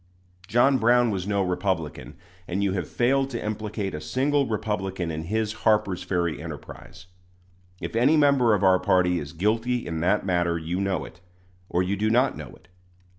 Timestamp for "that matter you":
9.99-10.81